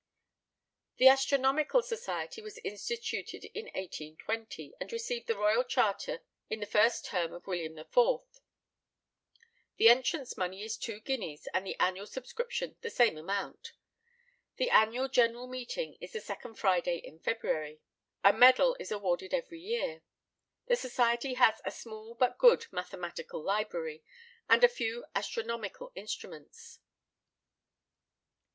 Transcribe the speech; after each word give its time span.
The 0.97 1.07
Astronomical 1.09 1.83
Society 1.83 2.41
was 2.41 2.57
instituted 2.63 3.45
in 3.53 3.65
1820, 3.65 4.73
and 4.79 4.91
received 4.91 5.27
the 5.27 5.37
royal 5.37 5.63
charter 5.63 6.21
in 6.49 6.59
1st 6.61 7.45
William 7.45 7.77
IV. 7.77 8.21
The 9.77 9.89
entrance 9.89 10.35
money 10.35 10.63
is 10.63 10.75
two 10.75 11.01
guineas, 11.01 11.47
and 11.53 11.67
the 11.67 11.75
annual 11.79 12.07
subscription 12.07 12.77
the 12.81 12.89
same 12.89 13.15
amount. 13.15 13.73
The 14.55 14.71
annual 14.71 15.07
general 15.07 15.45
meeting 15.45 15.97
is 16.01 16.13
the 16.13 16.19
second 16.19 16.55
Friday 16.55 16.97
in 16.97 17.19
February. 17.19 17.79
A 18.23 18.33
medal 18.33 18.75
is 18.79 18.91
awarded 18.91 19.35
every 19.35 19.59
year. 19.61 20.01
The 20.65 20.75
society 20.77 21.35
has 21.35 21.61
a 21.63 21.69
small 21.69 22.15
but 22.15 22.39
good 22.39 22.65
mathematical 22.71 23.43
library, 23.43 24.03
and 24.49 24.63
a 24.63 24.67
few 24.67 25.05
astronomical 25.13 25.91
instruments. 25.93 26.79